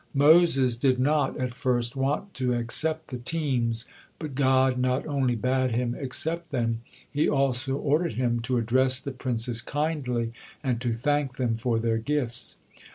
[0.15, 3.85] Moses did not at first want to accept the teams,
[4.17, 9.11] but God not only bade him accept them, He also ordered him to address the
[9.11, 10.33] princes kindly,
[10.63, 12.55] and to thank them for their gifts.